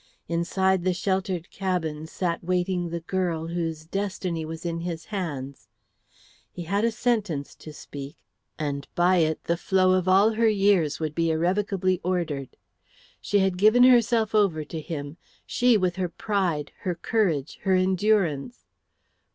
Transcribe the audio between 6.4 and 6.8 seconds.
He